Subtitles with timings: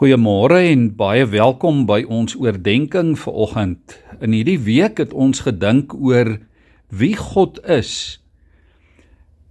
[0.00, 3.98] Goeiemôre en baie welkom by ons oordeenking vir oggend.
[4.24, 6.38] In hierdie week het ons gedink oor
[6.88, 8.16] wie God is.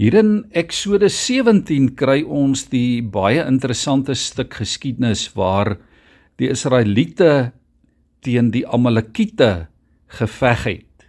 [0.00, 5.74] Hier in Eksodus 17 kry ons die baie interessante stuk geskiedenis waar
[6.40, 7.52] die Israeliete
[8.24, 9.68] teen die Amalekiete
[10.08, 11.08] geveg het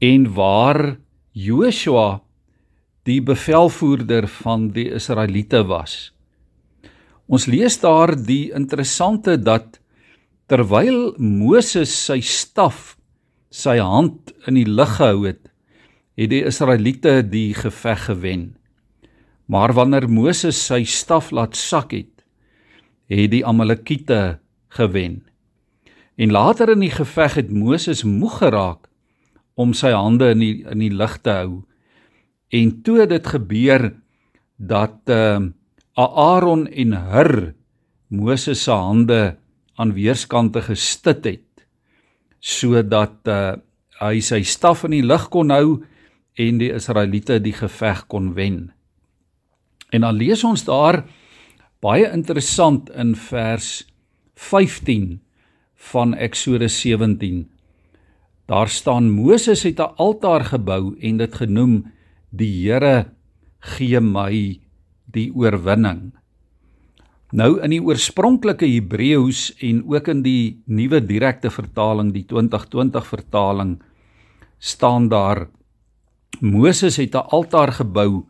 [0.00, 0.94] en waar
[1.36, 2.22] Joshua
[3.04, 6.06] die bevelvoerder van die Israeliete was.
[7.28, 9.76] Ons lees daar die interessante dat
[10.48, 12.96] terwyl Moses sy staf
[13.52, 15.50] sy hand in die lug gehou het,
[16.16, 18.46] het die Israeliete die geveg gewen.
[19.48, 22.24] Maar wanneer Moses sy staf laat sak het,
[23.12, 24.38] het die Amalekiete
[24.76, 25.22] gewen.
[26.16, 28.88] En later in die geveg het Moses moeg geraak
[29.58, 31.62] om sy hande in die in die lug te hou.
[32.52, 33.90] En toe dit gebeur
[34.56, 35.52] dat uh
[36.06, 37.54] Aaron en Hur
[38.08, 39.36] Moses se hande
[39.74, 41.44] aan weerskante gestit het
[42.38, 43.58] sodat uh,
[43.98, 45.80] hy sy staf in die lug kon hou
[46.38, 48.68] en die Israeliete die geveg kon wen.
[49.90, 51.02] En dan lees ons daar
[51.82, 53.88] baie interessant in vers
[54.38, 55.18] 15
[55.90, 57.48] van Eksodus 17.
[58.46, 61.90] Daar staan Moses het 'n altaar gebou en dit genoem
[62.30, 63.10] die Here
[63.58, 64.60] gee my
[65.12, 66.12] die oorwinning.
[67.36, 73.76] Nou in die oorspronklike Hebreëus en ook in die nuwe direkte vertaling, die 2020 vertaling,
[74.58, 75.48] staan daar
[76.40, 78.26] Moses het 'n altaar gebou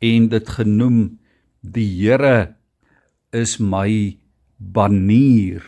[0.00, 1.18] en dit genoem
[1.60, 2.54] die Here
[3.32, 4.18] is my
[4.58, 5.62] banier.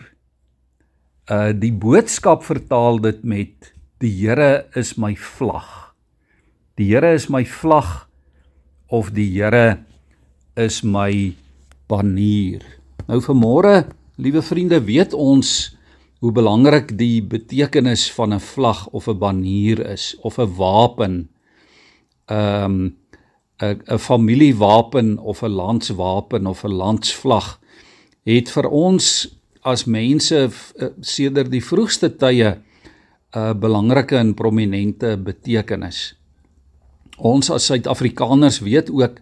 [1.30, 5.94] Uh die boodskap vertaal dit met die Here is my vlag.
[6.76, 8.08] Die Here is my vlag
[8.88, 9.84] of die Here
[10.56, 11.34] is my
[11.90, 12.62] banier.
[13.08, 13.84] Nou vanmôre,
[14.16, 15.74] liewe vriende, weet ons
[16.24, 21.28] hoe belangrik die betekenis van 'n vlag of 'n banier is of 'n wapen.
[22.26, 22.96] Ehm um,
[23.60, 27.60] 'n 'n familiewapen of 'n landswapen of 'n landsvlag
[28.24, 32.60] het vir ons as mense eh, sedert die vroegste tye
[33.34, 36.14] 'n belangrike en prominente betekenis.
[37.18, 39.20] Ons as Suid-Afrikaners weet ook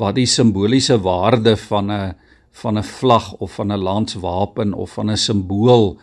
[0.00, 2.14] wat die simboliese waarde van 'n
[2.50, 5.98] van 'n vlag of van 'n landswapen of van 'n simbool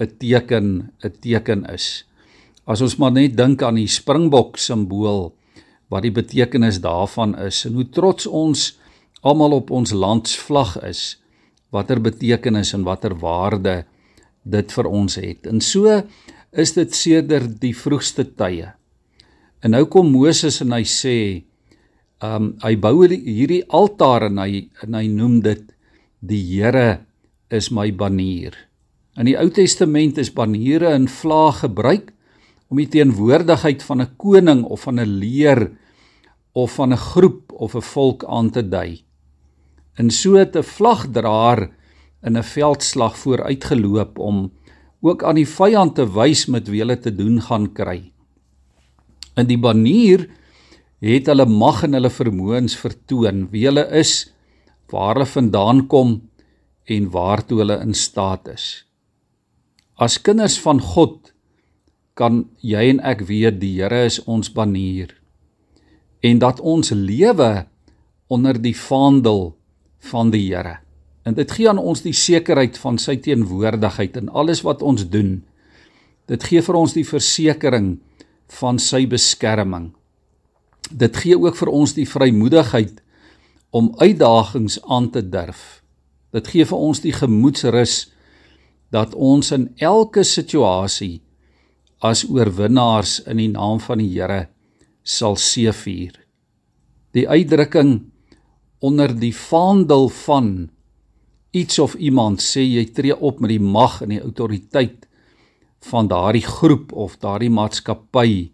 [0.00, 2.04] 'n teken 'n teken is.
[2.64, 5.34] As ons maar net dink aan die springbok simbool
[5.88, 8.78] wat die betekenis daarvan is en hoe trots ons
[9.20, 11.20] almal op ons landsvlag is,
[11.70, 13.84] watter betekenis en watter waarde
[14.42, 15.46] dit vir ons het.
[15.46, 16.02] En so
[16.52, 18.72] is dit sedert die vroegste tye.
[19.60, 21.44] En nou kom Moses en hy sê
[22.24, 25.64] um hy bou hierdie altaar en hy en hy noem dit
[26.24, 27.04] die Here
[27.52, 28.54] is my banier.
[29.18, 32.10] In die Ou Testament is baniere in vlaag gebruik
[32.72, 35.70] om die teenwoordigheid van 'n koning of van 'n leer
[36.52, 39.04] of van 'n groep of 'n volk aan te dui.
[39.98, 41.70] In so 'n vlagdraer
[42.22, 44.52] in 'n veldslag vooruitgeloop om
[45.00, 48.12] ook aan die vyand te wys met wie hulle te doen gaan kry.
[49.36, 50.28] In die banier
[51.04, 54.30] het hulle mag en hulle vermoëns vertoon, wie hulle is,
[54.92, 56.16] waar hulle vandaan kom
[56.88, 58.66] en waartoe hulle in staat is.
[60.00, 61.32] As kinders van God
[62.18, 65.12] kan jy en ek weet die Here is ons banier
[66.24, 67.66] en dat ons lewe
[68.32, 69.50] onder die vaandel
[70.10, 70.78] van die Here.
[71.24, 75.42] En dit gee aan ons die sekerheid van sy teenwoordigheid in alles wat ons doen.
[76.28, 77.98] Dit gee vir ons die versekering
[78.60, 79.92] van sy beskerming
[80.90, 83.00] dit gee ook vir ons die vrymoedigheid
[83.74, 85.82] om uitdagings aan te durf.
[86.34, 88.10] Dit gee vir ons die gemoedsrus
[88.94, 91.22] dat ons in elke situasie
[92.04, 94.46] as oorwinnaars in die naam van die Here
[95.02, 96.14] sal seëvier.
[97.14, 97.96] Die uitdrukking
[98.84, 100.70] onder die vaandel van
[101.54, 105.06] iets of iemand sê jy tree op met die mag en die autoriteit
[105.90, 108.50] van daardie groep of daardie maatskappy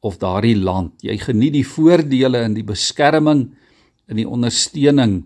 [0.00, 0.94] of daardie land.
[1.04, 3.48] Jy geniet die voordele en die beskerming
[4.10, 5.20] en die ondersteuning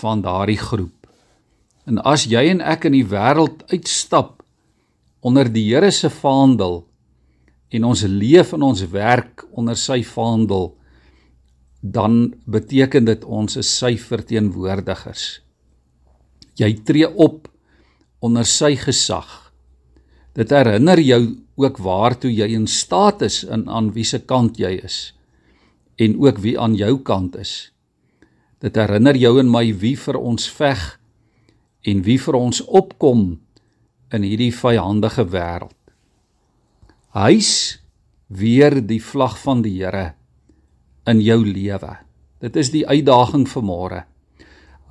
[0.00, 1.08] van daardie groep.
[1.88, 4.40] En as jy en ek in die wêreld uitstap
[5.22, 6.82] onder die Here se vaandel
[7.72, 10.74] en ons leef en ons werk onder sy vaandel,
[11.80, 15.40] dan beteken dit ons is sy verteenwoordigers.
[16.60, 17.48] Jy tree op
[18.22, 19.26] onder sy gesag.
[20.36, 21.22] Dit herinner jou
[21.62, 25.12] ook waartoe jy in staat is en aan wie se kant jy is
[26.02, 27.70] en ook wie aan jou kant is.
[28.62, 30.82] Dit herinner jou en my wie vir ons veg
[31.86, 33.24] en wie vir ons opkom
[34.12, 35.78] in hierdie vyhandige wêreld.
[37.12, 37.82] Hy's
[38.32, 40.14] weer die vlag van die Here
[41.06, 41.96] in jou lewe.
[42.40, 44.00] Dit is die uitdaging vir môre.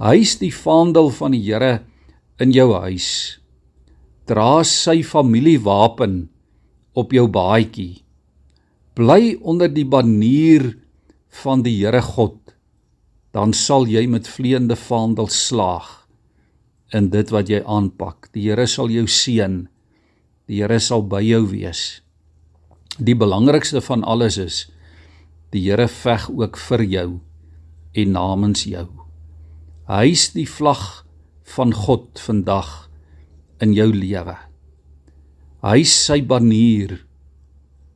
[0.01, 1.81] Hy's die vaandel van die Here
[2.41, 3.39] in jou huis.
[4.29, 6.27] Dra sy familiewapen
[6.97, 8.03] op jou baadjie.
[8.97, 10.73] Bly onder die banier
[11.43, 12.37] van die Here God.
[13.31, 16.01] Dan sal jy met vleiende vaandel slaag
[16.91, 18.27] in dit wat jy aanpak.
[18.35, 19.63] Die Here sal jou seën.
[20.51, 22.01] Die Here sal by jou wees.
[22.99, 24.65] Die belangrikste van alles is
[25.51, 27.07] die Here veg ook vir jou
[27.95, 28.87] en namens jou.
[29.87, 31.03] Hy's die vlag
[31.55, 32.89] van God vandag
[33.63, 34.37] in jou lewe.
[35.61, 36.95] Hy's sy banier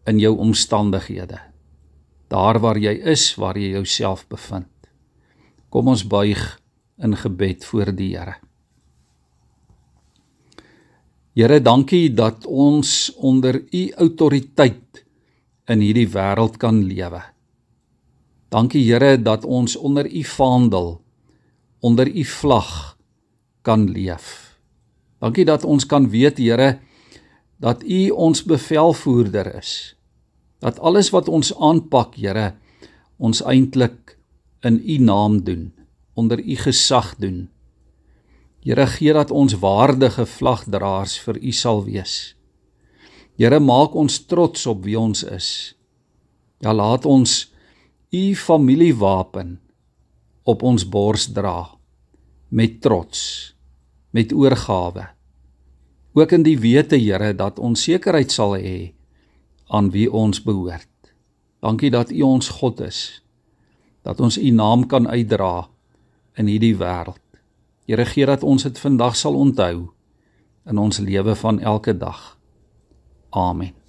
[0.06, 1.40] in jou omstandighede.
[2.30, 4.70] Daar waar jy is, waar jy jouself bevind.
[5.74, 6.42] Kom ons buig
[7.02, 8.38] in gebed voor die Here.
[11.36, 15.02] Here, dankie dat ons onder u autoriteit
[15.68, 17.24] in hierdie wêreld kan lewe.
[18.54, 21.02] Dankie Here dat ons onder u vaandel,
[21.82, 22.96] onder u vlag
[23.66, 24.56] kan leef.
[25.20, 26.85] Dankie dat ons kan weet Here
[27.58, 29.96] dat u ons bevelvoerder is.
[30.60, 32.56] Dat alles wat ons aanpak, Here,
[33.18, 34.18] ons eintlik
[34.62, 35.74] in u naam doen,
[36.14, 37.50] onder u gesag doen.
[38.66, 42.34] Here gee dat ons waardige vlagdraers vir U sal wees.
[43.38, 45.76] Here maak ons trots op wie ons is.
[46.66, 47.52] Ja laat ons
[48.10, 49.60] U familiewapen
[50.50, 51.76] op ons bors dra
[52.50, 53.54] met trots,
[54.10, 55.15] met oorgawe.
[56.16, 58.94] Ook in die wete Here dat ons sekerheid sal hê
[59.68, 60.88] aan wie ons behoort.
[61.60, 63.22] Dankie dat U ons God is.
[64.02, 65.68] Dat ons U naam kan uitdra
[66.40, 67.20] in hierdie wêreld.
[67.86, 69.92] Here gee dat ons dit vandag sal onthou
[70.66, 72.38] in ons lewe van elke dag.
[73.30, 73.85] Amen.